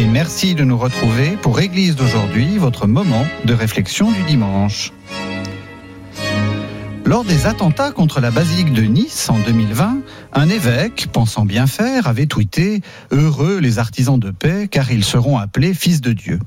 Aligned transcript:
Et 0.00 0.06
merci 0.06 0.54
de 0.54 0.64
nous 0.64 0.78
retrouver 0.78 1.36
pour 1.42 1.60
Église 1.60 1.94
d'aujourd'hui, 1.94 2.56
votre 2.56 2.86
moment 2.86 3.26
de 3.44 3.52
réflexion 3.52 4.10
du 4.10 4.22
dimanche. 4.22 4.94
Lors 7.04 7.22
des 7.22 7.46
attentats 7.46 7.92
contre 7.92 8.18
la 8.22 8.30
basilique 8.30 8.72
de 8.72 8.80
Nice 8.80 9.28
en 9.28 9.38
2020, 9.40 9.98
un 10.32 10.48
évêque, 10.48 11.08
pensant 11.12 11.44
bien 11.44 11.66
faire, 11.66 12.06
avait 12.06 12.24
tweeté 12.24 12.80
Heureux 13.10 13.58
les 13.58 13.78
artisans 13.78 14.18
de 14.18 14.30
paix, 14.30 14.68
car 14.70 14.90
ils 14.90 15.04
seront 15.04 15.36
appelés 15.36 15.74
fils 15.74 16.00
de 16.00 16.14
Dieu. 16.14 16.38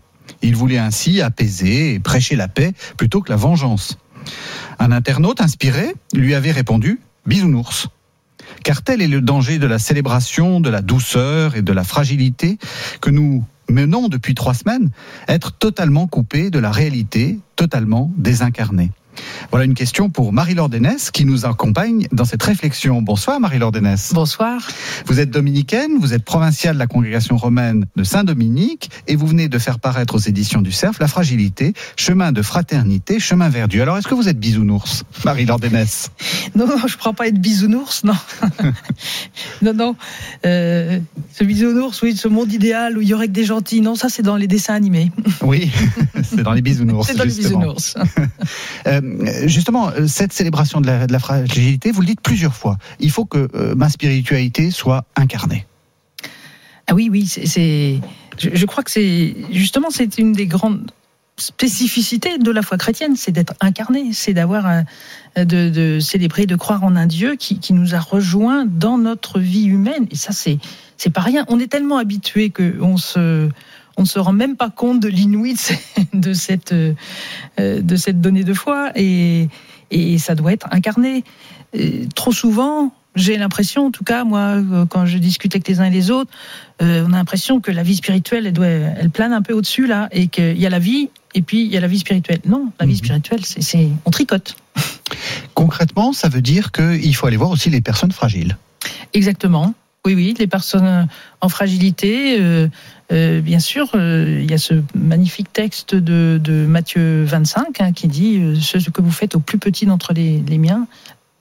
Il 0.41 0.55
voulait 0.55 0.79
ainsi 0.79 1.21
apaiser 1.21 1.93
et 1.93 1.99
prêcher 1.99 2.35
la 2.35 2.47
paix 2.47 2.73
plutôt 2.97 3.21
que 3.21 3.29
la 3.29 3.37
vengeance. 3.37 3.99
Un 4.79 4.91
internaute 4.91 5.41
inspiré 5.41 5.93
lui 6.15 6.33
avait 6.33 6.51
répondu 6.51 7.01
Bisounours. 7.27 7.87
Car 8.63 8.81
tel 8.81 9.01
est 9.01 9.07
le 9.07 9.21
danger 9.21 9.59
de 9.59 9.67
la 9.67 9.79
célébration, 9.79 10.59
de 10.59 10.69
la 10.69 10.81
douceur 10.81 11.55
et 11.55 11.61
de 11.61 11.73
la 11.73 11.83
fragilité 11.83 12.57
que 13.01 13.09
nous 13.09 13.43
menons 13.69 14.07
depuis 14.07 14.35
trois 14.35 14.53
semaines, 14.53 14.91
être 15.27 15.51
totalement 15.51 16.07
coupés 16.07 16.49
de 16.49 16.59
la 16.59 16.71
réalité, 16.71 17.39
totalement 17.55 18.11
désincarnés. 18.17 18.91
Voilà 19.51 19.65
une 19.65 19.73
question 19.73 20.09
pour 20.09 20.33
Marie-Laure 20.33 20.69
Dénès 20.69 21.11
qui 21.11 21.25
nous 21.25 21.45
accompagne 21.45 22.07
dans 22.11 22.25
cette 22.25 22.43
réflexion. 22.43 23.01
Bonsoir 23.01 23.39
Marie-Laure 23.39 23.71
Dénès. 23.71 24.11
Bonsoir. 24.13 24.67
Vous 25.05 25.19
êtes 25.19 25.29
dominicaine, 25.29 25.97
vous 25.99 26.13
êtes 26.13 26.23
provinciale 26.23 26.75
de 26.75 26.79
la 26.79 26.87
congrégation 26.87 27.37
romaine 27.37 27.85
de 27.95 28.03
Saint-Dominique 28.03 28.89
et 29.07 29.15
vous 29.15 29.27
venez 29.27 29.47
de 29.47 29.59
faire 29.59 29.79
paraître 29.79 30.15
aux 30.15 30.19
éditions 30.19 30.61
du 30.61 30.71
Cerf 30.71 30.97
La 30.99 31.07
fragilité, 31.07 31.73
chemin 31.95 32.31
de 32.31 32.41
fraternité, 32.41 33.19
chemin 33.19 33.49
vers 33.49 33.67
Dieu. 33.67 33.81
Alors 33.81 33.97
est-ce 33.97 34.07
que 34.07 34.15
vous 34.15 34.29
êtes 34.29 34.39
bisounours, 34.39 35.03
Marie-Laure 35.25 35.59
Dénès 35.59 36.11
Non, 36.55 36.67
non, 36.67 36.77
je 36.87 36.93
ne 36.93 36.99
crois 36.99 37.13
pas 37.13 37.27
être 37.27 37.39
bisounours, 37.39 38.03
non. 38.03 38.13
non, 39.61 39.73
non. 39.73 39.95
Euh, 40.45 40.99
ce 41.31 41.43
bisounours, 41.43 42.01
oui, 42.01 42.15
ce 42.15 42.27
monde 42.27 42.51
idéal 42.51 42.97
où 42.97 43.01
il 43.01 43.07
y 43.07 43.13
aurait 43.13 43.27
que 43.27 43.33
des 43.33 43.45
gentils, 43.45 43.81
non, 43.81 43.95
ça 43.95 44.09
c'est 44.09 44.23
dans 44.23 44.35
les 44.35 44.47
dessins 44.47 44.73
animés. 44.73 45.11
Oui, 45.41 45.71
c'est 46.23 46.43
dans 46.43 46.53
les 46.53 46.61
bisounours. 46.61 47.07
C'est 47.07 47.17
dans 47.17 47.23
justement. 47.23 47.59
les 47.59 47.73
bisounours. 47.73 47.95
Euh, 48.87 49.01
justement, 49.45 49.89
euh, 49.89 50.07
cette 50.07 50.33
célébration 50.33 50.81
de 50.81 50.87
la, 50.87 51.19
fragilité, 51.19 51.91
vous 51.91 52.01
le 52.01 52.07
dites 52.07 52.21
plusieurs 52.21 52.55
fois, 52.55 52.77
il 52.99 53.11
faut 53.11 53.25
que 53.25 53.49
euh, 53.55 53.75
ma 53.75 53.89
spiritualité 53.89 54.71
soit 54.71 55.05
incarnée. 55.15 55.65
Ah 56.87 56.95
oui, 56.95 57.09
oui, 57.11 57.25
c'est-. 57.25 57.99
Je, 58.37 58.65
crois 58.65 58.83
que 58.83 58.91
c'est 58.91 59.35
justement 59.51 59.89
c'est 59.89 60.17
une 60.17 60.33
des 60.33 60.47
grandes 60.47 60.91
spécificités 61.37 62.37
de 62.37 62.51
la 62.51 62.61
foi 62.61 62.77
chrétienne, 62.77 63.15
c'est 63.15 63.31
d'être 63.31 63.53
incarné, 63.61 64.11
c'est 64.11 64.33
d'avoir 64.33 64.65
un- 64.65 64.83
de, 65.35 65.99
célébrer, 65.99 66.45
de 66.45 66.55
croire 66.55 66.83
en 66.83 66.95
un 66.95 67.07
Dieu 67.07 67.35
qui, 67.35 67.73
nous 67.73 67.95
a 67.95 67.99
rejoints 67.99 68.65
dans 68.65 68.97
notre 68.97 69.39
vie 69.39 69.65
humaine. 69.65 70.07
Et 70.11 70.15
ça, 70.15 70.31
c'est 70.31 70.59
c'est 70.97 71.09
pas 71.09 71.21
rien. 71.21 71.43
On 71.47 71.59
est 71.59 71.67
tellement 71.67 71.97
habitué 71.97 72.49
que 72.49 72.75
on 72.81 72.97
se 72.97 73.49
on 73.97 74.01
ne 74.03 74.07
se 74.07 74.19
rend 74.19 74.33
même 74.33 74.55
pas 74.55 74.69
compte 74.69 74.99
de 74.99 75.07
l'inouï 75.07 75.53
de 75.53 75.59
ce- 75.59 75.73
de 76.13 76.33
cette 76.33 76.73
euh, 76.73 76.93
de 77.59 77.95
cette 77.95 78.21
donnée 78.21 78.43
de 78.43 78.53
foi 78.53 78.91
et 78.95 79.49
et 79.91 80.17
ça 80.17 80.33
doit 80.35 80.53
être 80.53 80.67
incarné. 80.71 81.23
Euh, 81.75 82.05
Trop 82.15 82.31
souvent, 82.31 82.91
j'ai 83.15 83.37
l'impression, 83.37 83.85
en 83.87 83.91
tout 83.91 84.03
cas, 84.03 84.23
moi, 84.23 84.39
euh, 84.57 84.85
quand 84.87 85.05
je 85.05 85.19
discute 85.19 85.53
avec 85.53 85.67
les 85.67 85.79
uns 85.81 85.85
et 85.85 85.91
les 85.91 86.09
autres, 86.09 86.31
euh, 86.81 87.03
on 87.07 87.13
a 87.13 87.17
l'impression 87.17 87.61
que 87.61 87.69
la 87.71 87.83
vie 87.83 87.95
spirituelle, 87.95 88.47
elle, 88.47 88.53
doit, 88.53 88.65
elle 88.65 89.11
plane 89.11 89.33
un 89.33 89.43
peu 89.43 89.53
au-dessus, 89.53 89.85
là, 89.85 90.09
et 90.11 90.27
qu'il 90.29 90.57
y 90.59 90.65
a 90.65 90.69
la 90.71 90.79
vie, 90.79 91.09
et 91.35 91.43
puis 91.43 91.63
il 91.65 91.71
y 91.71 91.77
a 91.77 91.79
la 91.79 91.87
vie 91.87 91.99
spirituelle. 91.99 92.39
Non, 92.45 92.71
la 92.79 92.87
vie 92.87 92.93
Mhm. 92.93 92.97
spirituelle, 92.97 93.45
c'est- 93.45 93.89
on 94.05 94.09
tricote. 94.09 94.55
Concrètement, 95.53 96.13
ça 96.13 96.29
veut 96.29 96.41
dire 96.41 96.71
qu'il 96.71 97.15
faut 97.15 97.27
aller 97.27 97.37
voir 97.37 97.51
aussi 97.51 97.69
les 97.69 97.81
personnes 97.81 98.11
fragiles. 98.11 98.57
Exactement. 99.13 99.73
Oui, 100.05 100.15
oui, 100.15 100.35
les 100.37 100.47
personnes 100.47 101.07
en 101.39 101.47
fragilité, 101.47 102.37
euh, 102.41 102.67
euh, 103.13 103.39
bien 103.39 103.59
sûr, 103.59 103.89
euh, 103.95 104.39
il 104.41 104.51
y 104.51 104.53
a 104.53 104.57
ce 104.57 104.73
magnifique 104.95 105.53
texte 105.53 105.95
de, 105.95 106.65
Matthieu 106.67 107.23
25 107.23 107.79
hein, 107.79 107.93
qui 107.93 108.09
dit 108.09 108.37
euh, 108.41 108.55
Ce 108.55 108.89
que 108.89 109.01
vous 109.01 109.11
faites 109.11 109.35
au 109.35 109.39
plus 109.39 109.59
petit 109.59 109.85
d'entre 109.85 110.13
les 110.13 110.57
miens, 110.57 110.87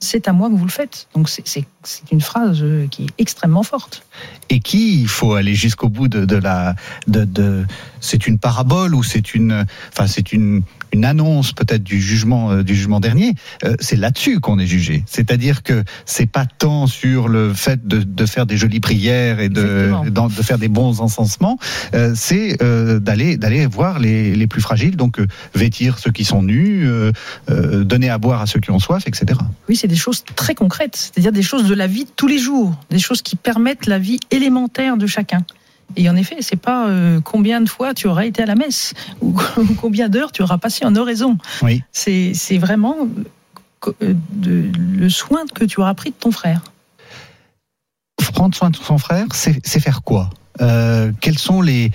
c'est 0.03 0.27
à 0.27 0.33
moi 0.33 0.49
que 0.49 0.55
vous 0.55 0.65
le 0.65 0.71
faites. 0.71 1.07
Donc 1.15 1.29
c'est, 1.29 1.65
une 2.11 2.21
phrase 2.21 2.59
euh, 2.61 2.87
qui 2.87 3.03
est 3.05 3.09
extrêmement 3.17 3.63
forte. 3.63 4.05
Et 4.49 4.59
qui, 4.59 5.01
il 5.01 5.07
faut 5.07 5.33
aller 5.33 5.55
jusqu'au 5.55 5.89
bout 5.89 6.07
de, 6.07 6.25
de 6.25 6.35
la. 6.35 6.75
De, 7.07 7.25
de- 7.25 7.65
c'est 7.99 8.27
une 8.27 8.37
parabole 8.37 8.93
ou 8.95 9.03
c'est 9.03 9.33
une. 9.33 9.65
Enfin, 9.91 10.07
c'est 10.07 10.33
une, 10.33 10.61
une 10.91 11.05
annonce 11.05 11.53
peut-être 11.53 11.83
du 11.83 12.01
jugement, 12.01 12.51
euh, 12.51 12.63
du 12.63 12.75
jugement 12.75 12.99
dernier. 12.99 13.33
Euh, 13.63 13.75
c'est 13.79 13.95
là-dessus 13.95 14.39
qu'on 14.39 14.59
est 14.59 14.67
jugé. 14.67 15.03
C'est-à-dire 15.07 15.63
que 15.63 15.83
c'est 16.05 16.25
pas 16.25 16.45
tant 16.45 16.85
sur 16.87 17.29
le 17.29 17.53
fait 17.53 17.87
de, 17.87 18.03
de 18.03 18.25
faire 18.25 18.45
des 18.45 18.57
jolies 18.57 18.81
prières 18.81 19.39
et 19.39 19.49
de, 19.49 19.91
de 20.09 20.41
faire 20.43 20.57
des 20.57 20.67
bons 20.67 20.99
encensements. 21.01 21.57
Euh, 21.93 22.13
c'est 22.15 22.57
d'aller 22.99 23.37
d'aller 23.37 23.65
voir 23.65 23.99
les, 23.99 24.35
les 24.35 24.47
plus 24.47 24.61
fragiles, 24.61 24.97
donc 24.97 25.19
vêtir 25.55 25.97
ceux 25.99 26.11
qui 26.11 26.25
sont 26.25 26.43
nus, 26.43 26.87
donner 27.49 28.09
à 28.09 28.17
boire 28.17 28.41
à 28.41 28.45
ceux 28.45 28.59
qui 28.59 28.71
ont 28.71 28.79
soif, 28.79 29.03
etc. 29.07 29.39
Oui, 29.69 29.75
c'est 29.75 29.87
des 29.93 29.99
choses 29.99 30.23
très 30.35 30.55
concrètes, 30.55 30.95
c'est-à-dire 30.97 31.31
des 31.31 31.43
choses 31.43 31.65
de 31.67 31.75
la 31.75 31.85
vie 31.85 32.05
de 32.05 32.09
tous 32.15 32.25
les 32.27 32.39
jours, 32.39 32.73
des 32.89 32.97
choses 32.97 33.21
qui 33.21 33.35
permettent 33.35 33.85
la 33.85 33.99
vie 33.99 34.19
élémentaire 34.31 34.97
de 34.97 35.05
chacun. 35.05 35.45
Et 35.95 36.09
en 36.09 36.15
effet, 36.15 36.37
c'est 36.39 36.55
pas 36.59 36.87
euh, 36.87 37.21
combien 37.21 37.61
de 37.61 37.69
fois 37.69 37.93
tu 37.93 38.07
auras 38.07 38.25
été 38.25 38.41
à 38.41 38.47
la 38.47 38.55
messe 38.55 38.95
ou 39.21 39.35
combien 39.79 40.09
d'heures 40.09 40.31
tu 40.31 40.41
auras 40.41 40.57
passé 40.57 40.83
en 40.83 40.95
oraison. 40.95 41.37
Oui. 41.61 41.83
C'est 41.91 42.57
vraiment 42.57 42.95
euh, 44.01 44.15
de- 44.31 44.71
le 44.97 45.09
soin 45.09 45.41
que 45.53 45.63
tu 45.65 45.79
auras 45.79 45.93
pris 45.93 46.09
de 46.09 46.15
ton 46.19 46.31
frère. 46.31 46.61
prendre 48.33 48.55
soin 48.55 48.71
de 48.71 48.77
son 48.77 48.97
frère, 48.97 49.27
c'est 49.33 49.79
faire 49.79 50.01
quoi? 50.01 50.31
Euh, 50.61 51.11
quels 51.21 51.37
sont 51.37 51.61
les 51.61 51.91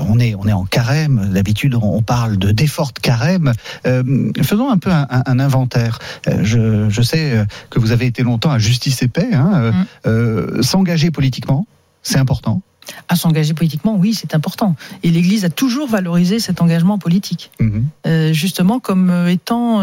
on 0.00 0.18
est 0.18 0.34
on 0.34 0.46
est 0.46 0.52
en 0.52 0.64
carême 0.64 1.30
d'habitude 1.32 1.74
on 1.74 2.02
parle 2.02 2.36
de 2.36 2.50
d'efforts 2.52 2.92
de 2.94 3.00
carême 3.00 3.52
Euh, 3.86 4.30
faisons 4.42 4.70
un 4.70 4.78
peu 4.78 4.90
un, 4.90 5.06
un- 5.10 5.22
un 5.26 5.38
inventaire 5.40 5.98
Euh, 6.28 6.40
je, 6.42 6.88
je 6.90 7.02
sais 7.02 7.32
euh, 7.32 7.44
que 7.70 7.78
vous 7.78 7.92
avez 7.92 8.06
été 8.06 8.22
longtemps 8.22 8.50
à 8.50 8.58
Justice 8.58 9.02
et 9.02 9.08
Paix 9.08 9.30
hein, 9.32 9.72
Mm. 9.72 9.84
euh, 10.06 10.62
s'engager 10.62 11.10
politiquement 11.10 11.66
c'est 12.02 12.18
important 12.18 12.62
À 13.08 13.14
s'engager 13.16 13.54
politiquement, 13.54 13.94
oui, 13.96 14.12
c'est 14.12 14.34
important. 14.34 14.74
Et 15.04 15.10
l'Église 15.10 15.44
a 15.44 15.50
toujours 15.50 15.88
valorisé 15.88 16.40
cet 16.40 16.60
engagement 16.60 16.98
politique. 16.98 17.52
Mhm. 17.60 17.84
euh, 18.08 18.32
justement 18.32 18.80
comme 18.80 19.10
étant 19.28 19.80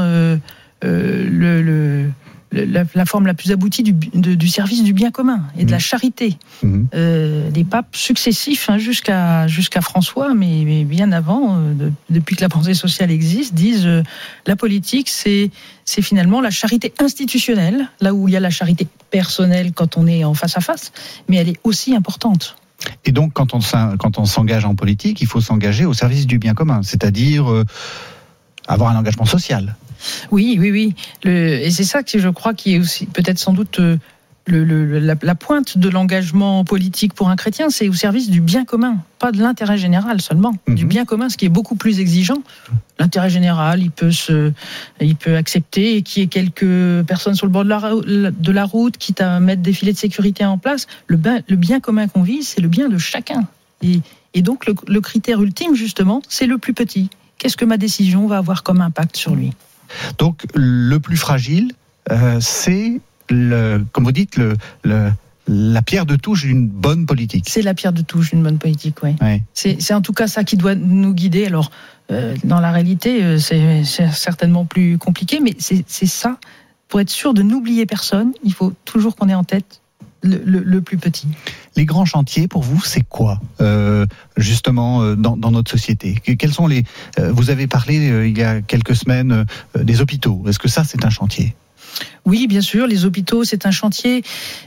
le- 0.82 2.10
la, 2.52 2.84
la 2.96 3.06
forme 3.06 3.28
la 3.28 3.34
plus 3.34 3.52
aboutie 3.52 3.84
du, 3.84 3.94
de- 3.94 4.34
du 4.36 4.48
service 4.48 4.84
du 4.84 4.94
bien 4.94 5.12
commun 5.12 5.44
et 5.58 5.66
de 5.66 5.72
la 5.72 5.80
charité. 5.80 6.38
Mhm. 6.64 6.88
Euh, 6.96 7.50
des 7.52 7.64
papes 7.64 7.96
successifs 7.96 8.70
hein, 8.70 8.78
jusqu'à 8.80 9.48
jusqu'à 9.48 9.82
François, 9.82 10.34
mais, 10.34 10.64
mais 10.66 10.84
bien 10.84 11.12
avant, 11.12 11.58
euh, 11.58 11.74
de- 11.74 11.92
depuis 12.10 12.36
que 12.36 12.42
la 12.42 12.50
pensée 12.50 12.74
sociale 12.74 13.12
existe, 13.12 13.54
disent 13.54 13.86
euh, 13.86 14.02
la 14.48 14.56
politique, 14.56 15.10
c'est 15.10 15.52
c'est 15.86 16.02
finalement 16.02 16.42
la 16.42 16.52
charité 16.52 16.94
institutionnelle, 17.00 17.88
là 18.02 18.14
où 18.14 18.28
il 18.28 18.34
y 18.34 18.38
a 18.38 18.40
la 18.40 18.50
charité 18.52 18.88
personnelle 19.12 19.72
quand 19.74 19.98
on 19.98 20.08
est 20.08 20.24
en 20.24 20.34
face 20.34 20.58
à 20.58 20.62
face, 20.62 20.92
mais 21.28 21.38
elle 21.38 21.50
est 21.50 21.60
aussi 21.64 21.96
importante. 21.96 22.56
et 23.06 23.12
donc 23.12 23.34
quand 23.34 23.54
on 23.54 23.62
s'en- 23.62 23.98
quand 23.98 24.18
on 24.20 24.26
s'engage 24.26 24.66
en 24.66 24.74
politique 24.74 25.20
il 25.22 25.28
faut 25.28 25.42
s'engager 25.42 25.86
au 25.86 25.94
service 25.94 26.26
du 26.26 26.38
bien 26.40 26.54
commun 26.54 26.82
c'est-à-dire 26.82 27.52
euh, 27.52 27.66
avoir 28.68 28.90
un 28.92 28.98
engagement 28.98 29.26
social 29.26 29.76
Oui, 30.32 30.58
oui, 30.60 30.72
oui. 30.72 30.96
Le, 31.24 31.60
et 31.62 31.72
c'est 31.72 31.84
ça 31.84 32.04
que 32.04 32.20
je 32.20 32.30
crois 32.30 32.54
qui 32.54 32.76
est 32.76 32.80
aussi 32.80 33.06
peut-être 33.06 33.40
sans 33.40 33.54
doute 33.54 33.80
euh, 33.80 33.98
le, 34.48 34.64
le- 34.64 34.98
la, 35.00 35.14
la 35.22 35.36
pointe 35.36 35.78
de 35.78 35.90
l'engagement 35.90 36.64
politique 36.64 37.14
pour 37.14 37.30
un 37.30 37.36
chrétien, 37.36 37.70
c'est 37.70 37.88
au 37.88 37.94
service 37.94 38.30
du 38.32 38.42
bien 38.42 38.66
commun, 38.66 38.98
pas 39.20 39.32
de 39.32 39.38
l'intérêt 39.40 39.78
général 39.78 40.22
seulement, 40.22 40.54
Mhm. 40.68 40.76
du 40.76 40.86
bien 40.86 41.06
commun, 41.06 41.30
ce 41.30 41.38
qui 41.38 41.46
est 41.46 41.50
beaucoup 41.50 41.76
plus 41.76 42.00
exigeant. 42.00 42.42
L'intérêt 42.98 43.30
général, 43.30 43.82
il 43.84 43.92
peut 43.92 44.12
se, 44.12 44.52
il 45.00 45.16
peut 45.16 45.36
accepter 45.36 46.02
qu'il 46.02 46.24
y 46.24 46.26
ait 46.26 46.28
quelques 46.30 47.06
personnes 47.06 47.36
sur 47.36 47.46
le 47.46 47.52
bord 47.52 47.64
de 47.64 47.70
la, 47.70 47.78
rou- 47.80 48.02
de 48.04 48.52
la 48.52 48.66
route, 48.66 48.98
quitte 48.98 49.22
à 49.22 49.40
mettre 49.40 49.62
des 49.62 49.74
filets 49.74 49.94
de 49.94 49.98
sécurité 49.98 50.44
en 50.46 50.58
place. 50.58 50.88
Le 51.08 51.18
bien, 51.18 51.42
le 51.48 51.56
bien 51.56 51.80
commun 51.80 52.08
qu'on 52.08 52.24
vise, 52.24 52.48
c'est 52.48 52.62
le 52.62 52.68
bien 52.70 52.90
de 52.90 52.98
chacun. 52.98 53.44
Et, 53.84 54.02
et 54.34 54.42
donc 54.42 54.66
le, 54.66 54.74
le 54.88 55.00
critère 55.02 55.42
ultime, 55.42 55.76
justement, 55.76 56.22
c'est 56.28 56.48
le 56.48 56.58
plus 56.58 56.74
petit. 56.74 57.10
Qu'est-ce 57.38 57.56
que 57.56 57.66
ma 57.66 57.78
décision 57.78 58.26
va 58.28 58.38
avoir 58.38 58.64
comme 58.64 58.82
impact 58.82 59.16
sur 59.16 59.36
lui? 59.36 59.52
Donc 60.18 60.46
le 60.56 60.98
plus 61.00 61.18
fragile, 61.18 61.72
euh, 62.12 62.40
c'est 62.42 63.02
le, 63.30 63.84
comme 63.92 64.04
vous 64.06 64.12
dites, 64.12 64.36
le, 64.38 64.56
le- 64.84 65.12
la 65.52 65.82
pierre 65.82 66.06
de 66.06 66.16
touche 66.16 66.44
d'une 66.46 66.68
bonne 66.68 67.08
politique. 67.08 67.46
C'est 67.48 67.64
la 67.64 67.74
pierre 67.74 67.92
de 67.94 68.04
touche 68.04 68.30
d'une 68.32 68.44
bonne 68.44 68.60
politique, 68.60 68.98
oui. 69.02 69.16
Ouais. 69.20 69.42
C'est 69.54 69.94
en 69.94 70.02
tout 70.02 70.14
cas 70.14 70.28
ça 70.28 70.44
qui 70.44 70.58
doit 70.58 70.76
nous 70.76 71.12
guider. 71.14 71.48
Alors, 71.48 71.72
euh, 72.12 72.36
dans 72.44 72.60
la 72.60 72.72
réalité, 72.72 73.24
euh, 73.24 73.38
c'est 73.40 73.84
certainement 74.12 74.66
plus 74.66 75.00
compliqué, 75.00 75.40
mais 75.40 75.56
c'est 75.58 76.06
ça. 76.06 76.38
Pour 76.88 77.00
être 77.02 77.10
sûr 77.10 77.34
de 77.34 77.42
n'oublier 77.42 77.86
personne, 77.88 78.32
il 78.44 78.54
faut 78.54 78.74
toujours 78.86 79.16
qu'on 79.16 79.28
ait 79.30 79.34
en 79.36 79.44
tête 79.44 79.79
le, 80.22 80.42
le- 80.46 80.64
le 80.64 80.82
plus 80.82 80.98
petit. 80.98 81.28
Les 81.76 81.86
grands 81.86 82.06
chantiers, 82.06 82.48
pour 82.48 82.64
vous, 82.64 82.82
c'est 82.84 83.02
quoi 83.08 83.40
euh, 83.62 84.06
justement 84.38 85.02
euh, 85.02 85.16
dans, 85.16 85.38
dans 85.38 85.52
notre 85.52 85.72
société? 85.72 86.16
Que- 86.24 86.34
Quels 86.34 86.54
sont 86.54 86.68
les 86.68 86.84
euh, 87.20 87.32
Vous 87.32 87.50
avez 87.50 87.68
parlé 87.68 88.10
euh, 88.10 88.28
il 88.28 88.38
y 88.38 88.44
a 88.44 88.62
quelques 88.62 88.96
semaines 88.96 89.46
des 89.76 90.02
hôpitaux. 90.02 90.44
Est-ce 90.48 90.60
que 90.60 90.68
ça, 90.68 90.84
c'est 90.84 91.06
un 91.06 91.10
chantier? 91.10 91.56
Oui, 92.26 92.48
bien 92.48 92.62
sûr, 92.62 92.86
les 92.88 93.06
hôpitaux, 93.06 93.44
c'est 93.44 93.66
un 93.66 93.72
chantier. 93.72 94.24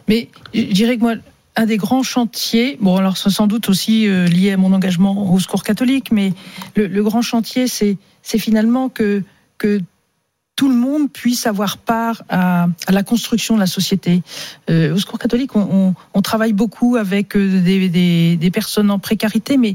Mais 0.08 0.28
je 0.54 0.62
dirais 0.62 0.96
que 0.96 1.02
moi, 1.02 1.14
un 1.54 1.66
des 1.66 1.76
grands 1.76 2.02
chantiers, 2.02 2.78
bon, 2.80 2.96
alors 2.96 3.16
c'est 3.16 3.30
sans 3.30 3.46
doute 3.46 3.68
aussi 3.68 4.06
lié 4.08 4.52
à 4.52 4.56
mon 4.56 4.72
engagement 4.72 5.32
au 5.32 5.38
secours 5.38 5.62
catholique, 5.64 6.10
mais 6.10 6.32
le, 6.76 6.86
le 6.86 7.02
grand 7.02 7.22
chantier, 7.22 7.68
c'est 7.68 7.96
c'est 8.22 8.38
finalement 8.38 8.88
que, 8.88 9.22
que 9.58 9.80
tout 10.62 10.68
le 10.68 10.76
monde 10.76 11.10
puisse 11.10 11.48
avoir 11.48 11.76
part 11.76 12.22
à, 12.28 12.68
à 12.86 12.92
la 12.92 13.02
construction 13.02 13.56
de 13.56 13.60
la 13.60 13.66
société. 13.66 14.22
Euh, 14.70 14.94
au 14.94 14.98
secours 14.98 15.18
catholique, 15.18 15.56
on, 15.56 15.66
on- 15.72 15.94
on 16.14 16.22
travaille 16.22 16.52
beaucoup 16.52 16.94
avec 16.94 17.34
euh, 17.36 17.60
des, 17.60 17.88
des- 17.88 18.36
des 18.36 18.50
personnes 18.52 18.88
en 18.92 19.00
précarité, 19.00 19.56
mais 19.56 19.74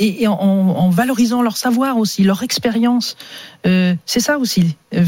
et, 0.00 0.24
et 0.24 0.26
en, 0.26 0.34
en 0.34 0.90
valorisant 0.90 1.40
leur 1.40 1.56
savoir 1.56 1.98
aussi, 1.98 2.24
leur 2.24 2.42
expérience. 2.42 3.16
Euh, 3.64 3.94
c'est 4.04 4.18
ça 4.18 4.38
aussi, 4.38 4.74
euh, 4.92 5.04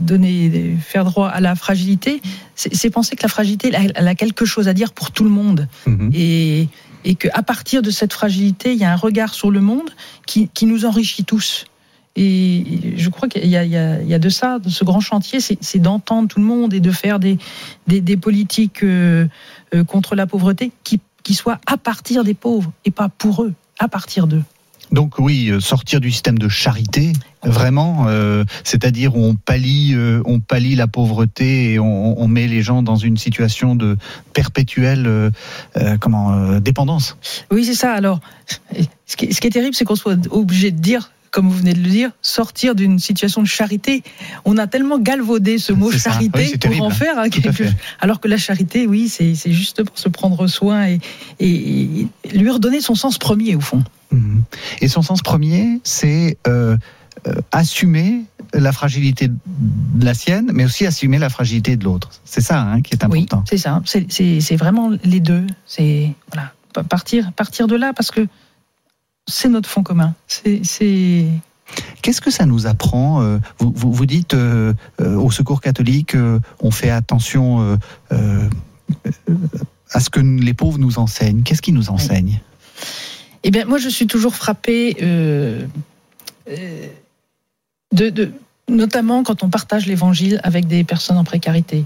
donner, 0.00 0.76
faire 0.84 1.04
droit 1.04 1.28
à 1.28 1.40
la 1.40 1.54
fragilité. 1.54 2.20
C'est 2.56 2.90
penser 2.90 3.14
que 3.14 3.22
la 3.22 3.28
fragilité, 3.28 3.70
elle, 3.72 3.92
elle 3.94 4.08
a 4.08 4.16
quelque 4.16 4.44
chose 4.44 4.66
à 4.66 4.74
dire 4.74 4.92
pour 4.92 5.12
tout 5.12 5.22
le 5.22 5.30
monde, 5.30 5.68
Mhm. 5.86 6.10
et, 6.12 6.68
et 7.04 7.14
qu'à 7.14 7.42
partir 7.44 7.80
de 7.82 7.92
cette 7.92 8.12
fragilité, 8.12 8.72
il 8.72 8.78
y 8.80 8.84
a 8.84 8.92
un 8.92 8.96
regard 8.96 9.34
sur 9.34 9.52
le 9.52 9.60
monde 9.60 9.90
qui, 10.26 10.48
qui 10.48 10.66
nous 10.66 10.84
enrichit 10.84 11.22
tous. 11.24 11.66
Et 12.14 12.94
je 12.96 13.08
crois 13.08 13.28
qu'il 13.28 13.46
y, 13.46 13.56
a- 13.56 13.64
y 13.64 14.12
y 14.12 14.18
de 14.18 14.28
ça, 14.28 14.58
de 14.58 14.68
ce 14.68 14.84
grand 14.84 15.00
chantier, 15.00 15.40
c'est 15.40 15.78
d'entendre 15.78 16.28
tout 16.28 16.40
le 16.40 16.44
monde 16.46 16.74
et 16.74 16.80
de 16.80 16.90
faire 16.90 17.18
des, 17.18 17.38
des, 17.86 18.00
des 18.02 18.16
politiques 18.18 18.82
euh, 18.82 19.26
euh, 19.74 19.82
contre 19.84 20.14
la 20.14 20.26
pauvreté 20.26 20.72
qui, 20.84 21.00
qui 21.22 21.34
soient 21.34 21.58
à 21.66 21.78
partir 21.78 22.22
des 22.22 22.34
pauvres 22.34 22.70
et 22.84 22.90
pas 22.90 23.08
pour 23.08 23.42
eux, 23.44 23.54
à 23.78 23.88
partir 23.88 24.26
d'eux. 24.26 24.42
Donc 24.90 25.18
oui, 25.18 25.48
euh, 25.48 25.58
sortir 25.58 26.00
du 26.00 26.10
système 26.10 26.38
de 26.38 26.50
charité, 26.50 27.14
vraiment, 27.42 28.08
euh, 28.08 28.44
c'est-à-dire 28.62 29.16
où 29.16 29.24
on 29.24 29.34
pallie, 29.34 29.94
euh, 29.94 30.20
on 30.26 30.38
pallie 30.38 30.74
la 30.74 30.86
pauvreté 30.86 31.72
et 31.72 31.78
on, 31.78 32.20
on 32.20 32.28
met 32.28 32.46
les 32.46 32.60
gens 32.60 32.82
dans 32.82 32.96
une 32.96 33.16
situation 33.16 33.74
de 33.74 33.96
perpétuelle 34.34 35.06
euh, 35.06 35.30
comment 35.98 36.60
dépendance. 36.60 37.16
Oui, 37.50 37.64
c'est 37.64 37.72
ça. 37.74 37.94
Alors, 37.94 38.20
ce 39.06 39.16
qui 39.16 39.24
est, 39.24 39.32
ce 39.32 39.40
qui 39.40 39.46
est 39.46 39.50
terrible, 39.50 39.74
c'est 39.74 39.86
qu'on 39.86 39.96
soit 39.96 40.18
obligé 40.30 40.70
de 40.70 40.78
dire, 40.78 41.10
comme 41.32 41.48
vous 41.48 41.56
venez 41.56 41.72
de 41.72 41.80
le 41.80 41.88
dire, 41.88 42.10
sortir 42.22 42.74
d'une 42.76 42.98
situation 43.00 43.42
de 43.42 43.46
charité. 43.48 44.04
On 44.44 44.58
a 44.58 44.66
tellement 44.68 44.98
galvaudé 44.98 45.58
ce 45.58 45.72
mot 45.72 45.90
charité 45.90 46.30
Oui, 46.38 46.50
pour 46.50 46.58
terrible. 46.60 46.82
en 46.82 46.90
faire 46.90 47.18
hein, 47.18 47.28
quelque. 47.30 47.64
Alors 48.00 48.20
que 48.20 48.28
la 48.28 48.36
charité, 48.36 48.86
oui, 48.86 49.08
c'est 49.08 49.34
juste 49.50 49.82
pour 49.82 49.98
se 49.98 50.08
prendre 50.10 50.46
soin 50.46 50.86
et, 50.88 51.00
et- 51.40 52.06
et 52.24 52.38
lui 52.38 52.50
redonner 52.50 52.80
son 52.80 52.94
sens 52.94 53.18
premier, 53.18 53.56
au 53.56 53.60
fond. 53.60 53.82
Mhm. 54.12 54.42
Et 54.82 54.88
son 54.88 55.00
sens 55.02 55.22
premier, 55.22 55.80
c'est 55.84 56.36
euh, 56.46 56.76
euh, 57.26 57.34
assumer 57.50 58.24
la 58.52 58.72
fragilité 58.72 59.28
de 59.28 60.04
la 60.04 60.12
sienne, 60.12 60.50
mais 60.52 60.66
aussi 60.66 60.84
assumer 60.84 61.18
la 61.18 61.30
fragilité 61.30 61.76
de 61.76 61.84
l'autre. 61.84 62.10
C'est 62.26 62.42
ça 62.42 62.60
hein, 62.60 62.82
qui 62.82 62.92
est 62.94 63.02
Oui, 63.06 63.20
important. 63.22 63.44
c'est 63.48 63.56
ça. 63.56 63.80
C'est- 63.86 64.56
vraiment 64.56 64.90
les 65.02 65.20
deux. 65.20 65.46
C'est 65.66 66.12
voilà, 66.30 66.52
Pa- 66.74 66.82
partir, 66.84 67.32
partir 67.32 67.66
de 67.68 67.76
là 67.76 67.92
parce 67.94 68.10
que 68.10 68.26
c'est 69.26 69.48
notre 69.48 69.68
fond 69.68 69.82
commun. 69.82 70.14
C'est 70.26 71.26
Qu'est-ce 72.02 72.20
que 72.20 72.30
ça 72.30 72.44
nous 72.44 72.66
apprend 72.66 73.22
euh, 73.22 73.38
vous, 73.58 73.72
vous, 73.74 73.92
vous 73.92 74.04
dites 74.06 74.34
euh, 74.34 74.74
euh, 75.00 75.16
au 75.16 75.30
Secours 75.30 75.62
catholique, 75.62 76.14
euh, 76.14 76.38
on 76.60 76.70
fait 76.70 76.90
attention 76.90 77.78
à 78.10 80.00
ce 80.00 80.10
que 80.10 80.20
les 80.20 80.52
pauvres 80.54 80.78
nous 80.78 80.98
enseignent. 80.98 81.42
Qu'est-ce 81.42 81.62
qu'ils 81.62 81.74
nous 81.74 81.88
enseignent? 81.90 82.40
Eh 83.42 83.50
bien, 83.50 83.64
moi, 83.64 83.78
je 83.78 83.88
suis 83.88 84.06
toujours 84.06 84.34
frappée, 84.34 84.94
de, 85.00 85.66
de- 87.92 88.32
notamment 88.68 89.22
quand 89.22 89.42
on 89.42 89.48
partage 89.48 89.86
l'évangile 89.86 90.40
avec 90.44 90.66
des 90.66 90.84
personnes 90.84 91.16
en 91.16 91.24
précarité. 91.24 91.84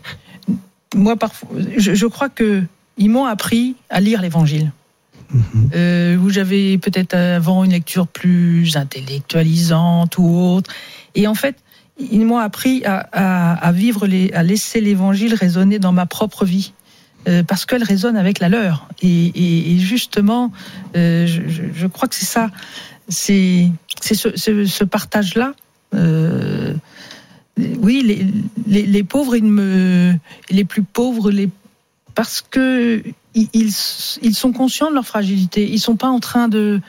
Moi, 0.94 1.16
parfois, 1.16 1.48
je, 1.76 1.94
je 1.94 2.06
crois 2.06 2.28
que 2.28 2.62
ils 2.98 3.10
m'ont 3.10 3.26
appris 3.26 3.76
à 3.90 4.00
lire 4.00 4.20
l'évangile. 4.22 4.72
Euh, 5.74 6.16
où 6.16 6.30
j'avais 6.30 6.78
peut-être 6.78 7.14
avant 7.14 7.64
une 7.64 7.72
lecture 7.72 8.06
plus 8.06 8.76
intellectualisante 8.76 10.18
ou 10.18 10.38
autre. 10.38 10.70
Et 11.14 11.26
en 11.26 11.34
fait, 11.34 11.56
ils 11.98 12.24
m'ont 12.24 12.38
appris 12.38 12.82
à, 12.84 13.72
vivre, 13.72 14.06
à 14.32 14.42
laisser 14.42 14.80
l'évangile 14.80 15.34
résonner 15.34 15.78
dans 15.78 15.92
ma 15.92 16.06
propre 16.06 16.44
vie. 16.44 16.72
Euh, 17.28 17.42
parce 17.42 17.66
qu'elle 17.66 17.82
résonne 17.82 18.16
avec 18.16 18.38
la 18.38 18.48
leur. 18.48 18.86
Et, 19.02 19.78
justement, 19.78 20.52
euh, 20.96 21.26
je, 21.26 21.86
crois 21.88 22.06
que 22.06 22.14
c'est 22.14 22.24
ça. 22.24 22.50
C'est 23.08 23.68
ce, 24.00 24.84
partage-là. 24.84 25.54
Euh, 25.94 26.74
oui, 27.56 28.02
les, 28.04 28.26
les, 28.68 28.86
les 28.86 29.02
pauvres, 29.02 29.34
les 29.36 30.64
plus 30.64 30.82
pauvres, 30.82 31.32
les, 31.32 31.48
parce 32.16 32.42
que 32.42 33.04
ils, 33.34 33.48
ils 33.52 34.34
sont 34.34 34.52
conscients 34.52 34.88
de 34.88 34.94
leur 34.94 35.06
fragilité. 35.06 35.70
Ils 35.70 35.78
sont 35.78 35.96
pas 35.96 36.08
en 36.08 36.18
train 36.18 36.48
de, 36.48 36.80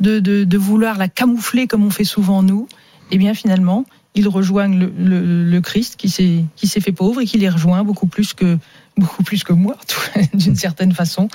de, 0.00 0.20
de, 0.20 0.44
de 0.44 0.58
vouloir 0.58 0.98
la 0.98 1.08
camoufler 1.08 1.66
comme 1.66 1.84
on 1.84 1.90
fait 1.90 2.04
souvent 2.04 2.42
nous. 2.42 2.68
Et 3.10 3.18
bien 3.18 3.34
finalement, 3.34 3.86
ils 4.14 4.28
rejoignent 4.28 4.78
le, 4.78 4.92
le, 4.98 5.44
le 5.44 5.60
Christ 5.60 5.96
qui 5.96 6.10
s'est 6.10 6.44
qui 6.56 6.68
s'est 6.68 6.80
fait 6.80 6.92
pauvre 6.92 7.22
et 7.22 7.24
qui 7.24 7.38
les 7.38 7.48
rejoint 7.48 7.82
beaucoup 7.84 8.06
plus 8.06 8.34
que 8.34 8.58
beaucoup 8.98 9.22
plus 9.22 9.44
que 9.44 9.52
moi, 9.52 9.76
d'une 10.34 10.56
certaine 10.56 10.92
façon. 10.92 11.28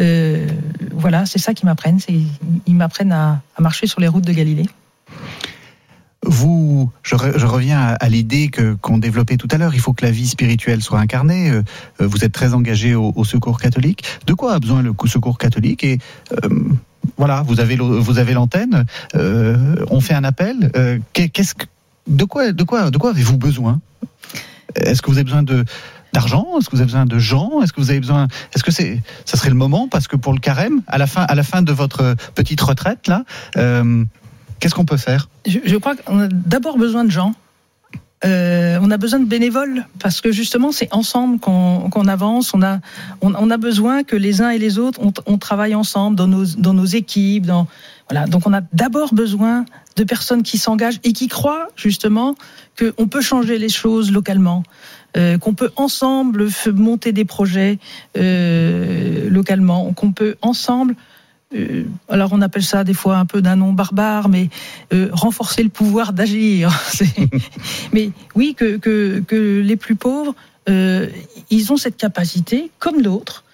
Euh, 0.00 0.46
voilà, 0.92 1.24
c'est 1.26 1.38
ça 1.38 1.54
qu'ils 1.54 1.66
m'apprennent. 1.66 1.98
C'est 1.98 2.20
ils 2.66 2.74
m'apprennent 2.74 3.12
à, 3.12 3.40
à 3.56 3.62
marcher 3.62 3.86
sur 3.86 4.00
les 4.00 4.08
routes 4.08 4.26
de 4.26 4.32
Galilée. 4.32 4.68
Je, 7.12 7.16
re- 7.16 7.38
je 7.38 7.44
reviens 7.46 7.78
à, 8.00 8.08
l'idée 8.08 8.48
que 8.48 8.72
qu'on 8.80 8.96
développait 8.96 9.36
tout 9.36 9.48
à 9.50 9.58
l'heure. 9.58 9.74
Il 9.74 9.80
faut 9.80 9.92
que 9.92 10.04
la 10.04 10.10
vie 10.10 10.26
spirituelle 10.26 10.82
soit 10.82 10.98
incarnée. 10.98 11.50
Euh, 11.50 11.62
euh, 12.00 12.06
Vous 12.06 12.24
êtes 12.24 12.32
très 12.32 12.54
engagé 12.54 12.94
au, 12.94 13.12
Secours 13.24 13.60
catholique. 13.60 14.02
De 14.26 14.32
quoi 14.32 14.54
a 14.54 14.58
besoin 14.58 14.82
le 14.82 14.92
Secours 15.06 15.36
catholique 15.36 15.84
Et 15.84 15.98
euh, 16.42 16.48
voilà, 17.18 17.42
vous 17.42 17.60
avez 17.60 17.76
vous 17.76 18.18
avez 18.18 18.32
l'antenne. 18.32 18.84
On 19.14 20.00
fait 20.00 20.14
un 20.14 20.24
appel. 20.24 20.72
Qu'est- 21.12 21.28
Qu'est-ce 21.28 21.54
que 21.54 21.66
de 22.08 22.24
quoi 22.24 22.52
de 22.52 22.62
quoi 22.64 22.90
de 22.90 22.96
quoi 22.98 23.10
avez-vous 23.10 23.36
besoin? 23.38 23.80
Est-ce 24.74 25.02
que 25.02 25.10
vous 25.10 25.18
avez 25.18 25.24
besoin 25.24 25.42
de 25.42 25.64
d'argent? 26.14 26.46
Est-ce 26.58 26.68
que 26.70 26.76
vous 26.76 26.80
avez 26.80 26.86
besoin 26.92 27.04
de 27.06 27.18
gens? 27.18 27.60
Est-ce 27.62 27.72
que 27.74 27.80
vous 27.80 27.90
avez 27.90 28.00
besoin 28.00 28.26
Est-ce 28.54 28.64
que 28.64 28.70
c'est 28.72 29.02
ça 29.26 29.36
serait 29.36 29.50
le 29.50 29.54
moment? 29.54 29.86
Parce 29.88 30.08
que 30.08 30.16
pour 30.16 30.32
le 30.32 30.40
carême 30.40 30.80
à 30.86 30.96
la 30.98 31.06
fin 31.06 31.22
à 31.22 31.34
la 31.34 31.42
fin 31.42 31.60
de 31.62 31.72
votre 31.72 32.16
petite 32.34 32.60
retraite 32.62 33.06
là, 33.06 33.24
qu'est-ce 34.62 34.76
qu'on 34.76 34.84
peut 34.84 34.96
faire? 34.96 35.28
Je, 35.44 35.76
crois 35.76 35.96
qu'on 35.96 36.20
a 36.20 36.28
d'abord 36.28 36.78
besoin 36.78 37.04
de 37.04 37.10
gens. 37.10 37.34
Euh, 38.24 38.78
on 38.80 38.92
a 38.92 38.96
besoin 38.96 39.18
de 39.18 39.24
bénévoles 39.24 39.84
parce 39.98 40.20
que 40.20 40.30
justement 40.30 40.70
c'est 40.70 40.94
ensemble 40.94 41.40
qu'on 41.40 42.06
avance. 42.06 42.54
On 42.54 42.62
a 42.62 42.78
on, 43.20 43.50
a 43.50 43.56
besoin 43.56 44.04
que 44.04 44.14
les 44.14 44.40
uns 44.40 44.50
et 44.50 44.58
les 44.58 44.78
autres 44.78 45.00
on, 45.26 45.38
travaille 45.38 45.74
ensemble 45.74 46.14
dans 46.14 46.28
nos 46.28 46.44
dans 46.44 46.74
nos 46.74 46.84
équipes. 46.84 47.46
Donc 47.46 47.66
on 48.46 48.52
a 48.52 48.60
d'abord 48.72 49.12
besoin 49.12 49.64
de 49.96 50.04
personnes 50.04 50.44
qui 50.44 50.58
s'engagent 50.58 51.00
et 51.02 51.12
qui 51.12 51.26
croient 51.26 51.66
justement 51.74 52.36
qu'on 52.78 53.08
peut 53.08 53.20
changer 53.20 53.58
les 53.58 53.68
choses 53.68 54.12
localement, 54.12 54.62
euh, 55.16 55.38
qu'on 55.38 55.54
peut 55.54 55.72
ensemble 55.74 56.46
monter 56.72 57.10
des 57.10 57.24
projets 57.24 57.80
euh, 58.16 59.28
localement, 59.28 59.92
qu'on 59.94 60.12
peut 60.12 60.36
ensemble 60.42 60.94
euh, 61.54 61.84
alors 62.08 62.30
on 62.32 62.40
appelle 62.40 62.62
ça 62.62 62.84
des 62.84 62.94
fois 62.94 63.16
un 63.18 63.26
peu 63.26 63.42
d'un 63.42 63.56
nom 63.56 63.72
barbare, 63.72 64.28
mais 64.28 64.48
euh, 64.92 65.08
renforcer 65.12 65.62
le 65.62 65.68
pouvoir 65.68 66.12
d'agir. 66.12 66.70
Mais 67.92 68.10
oui, 68.34 68.54
que, 68.56 68.76
que, 68.78 69.20
que 69.20 69.60
les 69.60 69.76
plus 69.76 69.94
pauvres, 69.96 70.34
euh, 70.68 71.08
ils 71.50 71.72
ont 71.72 71.76
cette 71.76 71.96
capacité, 71.96 72.70
comme 72.78 73.02
d'autres, 73.02 73.44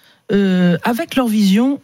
avec 0.83 1.15
leur 1.15 1.27
vision, 1.27 1.81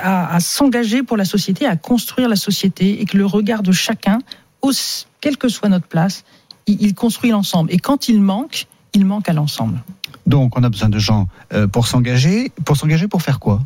à, 0.00 0.34
à 0.34 0.40
s'engager 0.40 1.02
pour 1.02 1.18
la 1.18 1.26
société, 1.26 1.66
à 1.66 1.76
construire 1.76 2.26
la 2.28 2.36
société, 2.36 3.02
et 3.02 3.04
que 3.04 3.18
le 3.18 3.26
regard 3.26 3.62
de 3.62 3.70
chacun, 3.70 4.18
aussi- 4.62 5.06
quelle 5.20 5.36
que 5.36 5.48
soit 5.48 5.68
notre 5.68 5.86
place, 5.86 6.24
il, 6.66 6.80
il 6.80 6.94
construit 6.94 7.30
l'ensemble. 7.30 7.70
Et 7.70 7.78
quand 7.78 8.08
il 8.08 8.22
manque, 8.22 8.66
il 8.94 9.04
manque 9.04 9.28
à 9.28 9.34
l'ensemble. 9.34 9.78
Donc, 10.26 10.56
on 10.56 10.62
a 10.62 10.70
besoin 10.70 10.88
de 10.88 10.98
gens 10.98 11.28
pour 11.70 11.86
s'engager. 11.86 12.50
Pour 12.64 12.78
s'engager, 12.78 13.08
pour 13.08 13.20
faire 13.20 13.38
quoi? 13.38 13.60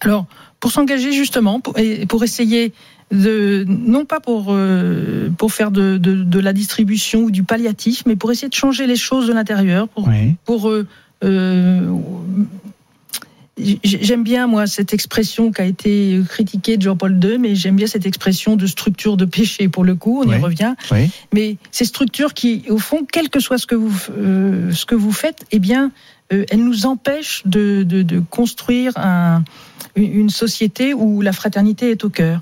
Alors, 0.00 0.26
pour 0.62 0.70
s'engager 0.70 1.10
justement, 1.12 1.58
pour, 1.60 1.76
et 1.76 2.06
pour 2.06 2.22
essayer 2.22 2.72
de, 3.10 3.66
non 3.68 4.04
pas 4.04 4.20
pour, 4.20 4.46
euh, 4.50 5.28
pour 5.36 5.52
faire 5.52 5.72
de, 5.72 5.98
de, 5.98 6.22
de 6.22 6.38
la 6.38 6.52
distribution 6.52 7.24
ou 7.24 7.30
du 7.32 7.42
palliatif, 7.42 8.04
mais 8.06 8.14
pour 8.14 8.30
essayer 8.30 8.48
de 8.48 8.54
changer 8.54 8.86
les 8.86 8.94
choses 8.94 9.26
de 9.26 9.32
l'intérieur, 9.32 9.88
pour, 9.88 10.06
Oui. 10.06 10.36
pour 10.44 10.70
euh, 10.70 10.86
euh, 11.24 11.90
j'aime 13.84 14.22
bien 14.22 14.46
moi 14.46 14.66
cette 14.66 14.94
expression 14.94 15.52
qui 15.52 15.60
a 15.60 15.64
été 15.66 16.20
critiquée 16.28 16.76
de 16.76 16.82
Jean-Paul 16.82 17.18
II, 17.22 17.38
mais 17.38 17.54
j'aime 17.54 17.76
bien 17.76 17.86
cette 17.86 18.06
expression 18.06 18.56
de 18.56 18.66
structure 18.66 19.16
de 19.16 19.24
péché 19.24 19.68
pour 19.68 19.84
le 19.84 19.94
coup. 19.94 20.22
On 20.24 20.30
y 20.32 20.36
revient. 20.38 20.74
Mais 21.34 21.56
ces 21.70 21.84
structures 21.84 22.34
qui, 22.34 22.62
au 22.70 22.78
fond, 22.78 23.06
quel 23.10 23.28
que 23.28 23.40
soit 23.40 23.58
ce 23.58 23.66
que 23.66 23.74
vous 23.74 23.92
euh, 24.16 24.72
ce 24.72 24.86
que 24.86 24.94
vous 24.94 25.12
faites, 25.12 25.44
eh 25.50 25.58
bien, 25.58 25.90
euh, 26.32 26.44
elles 26.50 26.64
nous 26.64 26.86
empêchent 26.86 27.42
de, 27.46 27.82
de, 27.82 28.02
de 28.02 28.20
construire 28.20 28.92
un, 28.96 29.44
une 29.96 30.30
société 30.30 30.94
où 30.94 31.20
la 31.20 31.32
fraternité 31.32 31.90
est 31.90 32.04
au 32.04 32.10
cœur. 32.10 32.40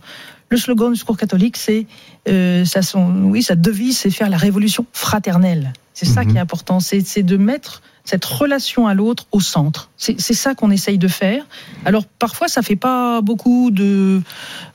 Le 0.48 0.56
slogan 0.56 0.92
du 0.92 0.98
secours 0.98 1.16
catholique, 1.16 1.56
c'est 1.56 1.86
euh, 2.28 2.64
ça 2.64 2.82
son, 2.82 3.24
oui, 3.24 3.42
sa 3.42 3.54
devise, 3.54 3.98
c'est 3.98 4.10
faire 4.10 4.28
la 4.28 4.36
révolution 4.36 4.84
fraternelle. 4.92 5.72
C'est 5.94 6.06
ça 6.06 6.24
qui 6.24 6.30
est 6.30 6.34
mhm. 6.34 6.38
important, 6.38 6.80
c'est 6.80 7.22
de 7.22 7.36
mettre 7.36 7.82
cette 8.04 8.24
relation 8.24 8.86
à 8.86 8.94
l'autre 8.94 9.26
au 9.32 9.40
centre. 9.40 9.90
C'est 9.96 10.18
ça 10.18 10.54
qu'on 10.54 10.70
essaye 10.70 10.98
de 10.98 11.08
faire. 11.08 11.44
Alors 11.84 12.04
parfois, 12.06 12.48
ça 12.48 12.62
fait 12.62 12.76
pas 12.76 13.20
beaucoup 13.20 13.70
de, 13.70 14.22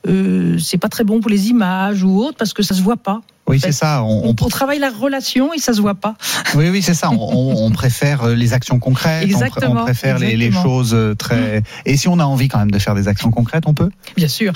euh, 0.07 0.57
c'est 0.60 0.77
pas 0.77 0.88
très 0.88 1.03
bon 1.03 1.19
pour 1.19 1.31
les 1.31 1.50
images 1.50 2.03
ou 2.03 2.19
autres 2.19 2.38
parce 2.38 2.53
que 2.53 2.62
ça 2.63 2.75
se 2.75 2.81
voit 2.81 2.98
pas. 2.98 3.22
Oui, 3.48 3.60
c'est 3.60 3.72
ça. 3.72 4.04
On, 4.04 4.30
on, 4.30 4.50
travaille 4.50 4.80
la 4.80 4.90
relation 4.90 5.54
et 5.54 5.60
ça 5.60 5.74
se 5.74 5.82
voit 5.82 5.94
pas. 5.94 6.16
Oui, 6.56 6.70
oui, 6.70 6.82
c'est 6.82 6.96
ça. 6.96 7.12
On, 7.12 7.70
préfère 7.72 8.24
euh, 8.24 8.36
les 8.36 8.54
actions 8.54 8.80
concrètes. 8.80 9.24
Exactement, 9.24 9.82
on, 9.82 9.86
préfère 9.86 10.18
Les, 10.18 10.52
choses 10.52 10.94
euh, 10.94 11.14
très. 11.14 11.62
Et 11.86 11.96
si 11.96 12.08
on 12.08 12.20
a 12.20 12.24
envie 12.24 12.48
quand 12.48 12.58
même 12.58 12.72
de 12.72 12.80
faire 12.80 12.96
des 12.96 13.08
actions 13.08 13.30
concrètes, 13.30 13.66
on 13.68 13.74
peut. 13.74 13.92
Bien 14.16 14.28
sûr. 14.28 14.54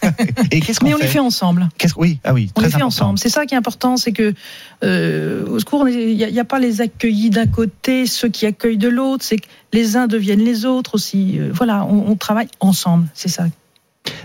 et 0.50 0.60
qu'est-ce 0.60 0.80
qu'on 0.80 0.86
Mais 0.86 0.94
on 0.94 0.98
les 0.98 1.06
fait 1.06 1.18
ensemble. 1.18 1.68
Oui, 1.96 2.18
ah 2.24 2.32
oui, 2.32 2.50
on 2.56 2.62
les 2.62 2.70
fait 2.70 2.82
ensemble. 2.82 3.18
C'est 3.18 3.28
ça 3.28 3.44
qui 3.44 3.54
est 3.54 3.58
important, 3.58 3.98
c'est 3.98 4.12
que 4.12 4.34
euh, 4.84 5.46
au 5.46 5.58
secours, 5.58 5.86
il 5.88 6.16
n'y 6.16 6.40
a, 6.40 6.44
pas 6.44 6.58
les 6.58 6.80
accueillis 6.80 7.30
d'un 7.30 7.46
côté, 7.46 8.06
ceux 8.06 8.28
qui 8.28 8.46
accueillent 8.46 8.78
de 8.78 8.88
l'autre. 8.88 9.22
C'est 9.24 9.36
que 9.36 9.46
les 9.72 9.96
uns 9.96 10.06
deviennent 10.06 10.44
les 10.44 10.64
autres 10.64 10.94
aussi. 10.94 11.38
voilà, 11.52 11.84
on 11.84 12.16
travaille 12.16 12.48
ensemble. 12.60 13.06
C'est 13.14 13.28
ça 13.28 13.44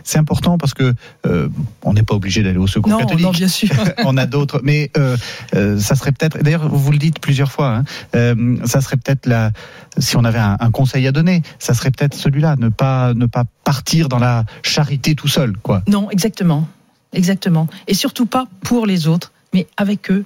c'est 0.05 0.19
important 0.19 0.57
parce 0.57 0.73
que 0.73 0.93
euh, 1.25 1.49
on 1.81 1.93
n'est 1.93 2.03
pas 2.03 2.13
obligé 2.13 2.43
d'aller 2.43 2.59
au 2.59 2.67
secours 2.67 2.91
non, 2.91 2.99
catholique. 2.99 3.25
Non, 3.25 3.31
bien 3.31 3.47
sûr. 3.47 3.69
on 4.05 4.15
a 4.17 4.27
d'autres, 4.27 4.61
mais 4.63 4.91
euh, 4.97 5.17
euh, 5.55 5.79
ça 5.79 5.95
serait 5.95 6.11
peut-être. 6.11 6.41
D'ailleurs, 6.41 6.69
vous 6.69 6.91
le 6.91 6.99
dites 6.99 7.19
plusieurs 7.19 7.51
fois. 7.51 7.81
Hein, 8.13 8.35
ça 8.65 8.81
serait 8.81 8.97
peut-être 8.97 9.25
la. 9.25 9.51
Si 9.97 10.15
on 10.15 10.23
avait 10.23 10.39
un, 10.39 10.71
conseil 10.71 11.07
à 11.07 11.11
donner, 11.11 11.41
ça 11.57 11.73
serait 11.73 11.89
peut-être 11.89 12.13
celui-là, 12.13 12.55
ne 12.59 12.69
pas 12.69 13.13
ne 13.13 13.25
pas 13.25 13.45
partir 13.63 14.07
dans 14.07 14.19
la 14.19 14.45
charité 14.61 15.15
tout 15.15 15.27
seul, 15.27 15.57
quoi. 15.57 15.81
Non, 15.87 16.11
exactement, 16.11 16.67
exactement, 17.13 17.67
et 17.87 17.93
surtout 17.93 18.25
pas 18.25 18.45
pour 18.61 18.85
les 18.85 19.07
autres, 19.07 19.31
mais 19.53 19.67
avec 19.77 20.11
eux. 20.11 20.25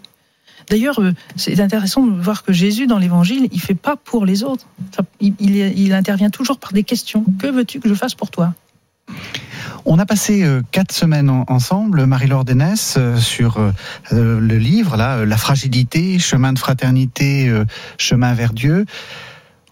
D'ailleurs, 0.70 1.00
c'est 1.36 1.60
intéressant 1.62 2.06
de 2.06 2.20
voir 2.20 2.44
que 2.44 2.52
Jésus, 2.52 2.86
dans 2.86 2.98
l'Évangile, 2.98 3.48
il 3.52 3.62
fait 3.62 3.76
pas 3.76 3.96
pour 3.96 4.26
les 4.26 4.44
autres. 4.44 4.66
Il, 5.20 5.36
il 5.40 5.94
intervient 5.94 6.30
toujours 6.30 6.60
par 6.60 6.74
des 6.74 6.84
questions. 6.84 7.24
Que 7.40 7.48
veux-tu 7.48 7.80
que 7.80 7.90
je 7.90 7.94
fasse 7.94 8.14
pour 8.14 8.30
toi? 8.30 8.54
On 9.86 10.00
a 10.00 10.06
passé 10.06 10.44
euh, 10.44 10.62
quatre 10.72 10.92
semaines 10.92 11.30
ensemble, 11.48 12.06
Marie-Laure 12.06 12.46
Dénès, 12.46 12.96
euh, 12.98 13.18
sur 13.18 13.58
euh, 13.58 13.72
le 14.12 14.58
livre, 14.58 14.98
là, 14.98 15.26
La 15.26 15.38
fragilité, 15.38 16.20
chemin 16.20 16.54
de 16.54 16.60
fraternité, 16.60 17.52
chemin 17.98 18.34
vers 18.34 18.54
Dieu. 18.54 18.86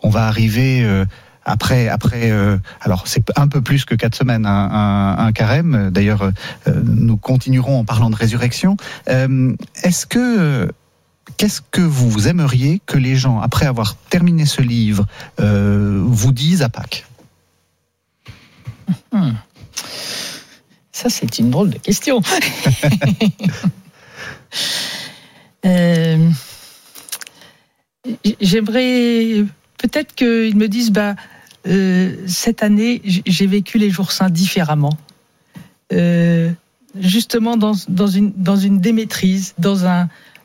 On 0.02 0.10
va 0.10 0.28
arriver 0.28 0.86
après, 1.46 1.88
après, 1.88 2.32
alors 2.82 3.08
c'est 3.08 3.24
un 3.36 3.48
peu 3.48 3.62
plus 3.62 3.86
que 3.86 3.96
quatre 3.96 4.16
semaines, 4.16 4.46
un, 4.46 5.16
un, 5.18 5.32
carême. 5.32 5.90
D'ailleurs, 5.92 6.32
nous 6.68 7.18
continuerons 7.18 7.80
en 7.80 7.86
parlant 7.86 8.10
de 8.10 8.16
résurrection. 8.16 8.78
Est-ce 9.08 10.06
que 10.06 10.70
Qu'est-ce 11.36 11.62
que 11.72 11.82
vous 11.82 12.30
aimeriez 12.30 12.82
que 12.86 12.98
les 12.98 13.18
gens, 13.18 13.42
après 13.42 13.66
avoir 13.66 13.96
terminé 13.96 14.46
ce 14.46 14.62
livre, 14.62 15.06
vous 15.40 16.32
disent 16.32 16.62
à 16.62 16.70
Pâques? 16.70 17.06
Hmm. 19.12 19.32
Ça, 20.91 21.10
c'est 21.10 21.39
une 21.39 21.51
drôle 21.51 21.70
de 21.70 21.77
question. 21.77 22.22
Euh, 25.65 26.29
j'aimerais 28.39 29.44
peut-être 29.77 30.15
qu'ils 30.15 30.56
me 30.56 30.67
disent, 30.67 30.91
bah, 30.91 31.15
euh, 31.67 32.15
cette 32.25 32.63
année, 32.63 33.01
j'ai 33.03 33.48
vécu 33.48 33.77
les 33.77 33.89
jours 33.89 34.13
saints 34.13 34.29
différemment. 34.29 34.98
Euh, 35.91 36.51
justement 36.96 37.58
dans, 37.58 37.74
une, 37.74 38.32
dans 38.36 38.56
démaîtrise, 38.56 39.56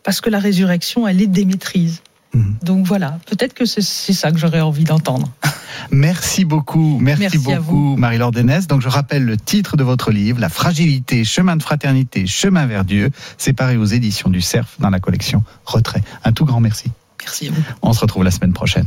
parce 0.03 0.21
que 0.21 0.31
la 0.31 0.39
résurrection, 0.39 1.07
elle 1.07 1.23
est 1.23 1.27
démaîtrise. 1.27 2.03
Mhm. 2.35 2.57
Donc 2.63 2.87
voilà, 2.87 3.19
peut-être 3.27 3.55
que 3.55 3.65
c'est 3.65 3.83
ça 3.83 4.33
que 4.33 4.39
j'aurais 4.39 4.61
envie 4.61 4.85
d'entendre. 4.85 5.29
Merci 5.91 6.45
beaucoup, 6.45 6.99
merci, 7.01 7.39
beaucoup 7.39 7.97
Marie-Laure 7.97 8.31
Denès. 8.31 8.67
Donc 8.67 8.83
je 8.83 8.89
rappelle 8.89 9.25
le 9.25 9.37
titre 9.37 9.77
de 9.77 9.83
votre 9.83 10.11
livre, 10.11 10.39
La 10.39 10.49
fragilité, 10.49 11.25
chemin 11.25 11.57
de 11.57 11.63
fraternité, 11.63 12.27
chemin 12.27 12.67
vers 12.67 12.85
Dieu, 12.85 13.11
séparé 13.37 13.77
aux 13.77 13.85
éditions 13.85 14.31
du 14.31 14.41
Cerf 14.41 14.69
dans 14.79 14.91
la 14.91 15.01
collection 15.01 15.43
Retrait. 15.65 16.03
Un 16.25 16.33
tout 16.33 16.45
grand 16.45 16.61
merci. 16.61 16.91
Merci 17.21 17.49
à 17.49 17.51
vous. 17.53 17.63
On 17.83 17.93
se 17.93 18.01
retrouve 18.01 18.25
la 18.25 18.31
semaine 18.31 18.53
prochaine. 18.53 18.87